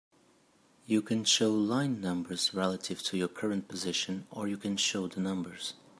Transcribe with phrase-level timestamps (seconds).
[0.87, 5.19] You can show line numbers relative to your current position, or you can show the
[5.19, 5.75] numbers.